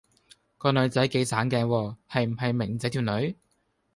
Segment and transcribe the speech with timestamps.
[0.57, 3.35] 個女仔幾省鏡喎，係唔係明仔條女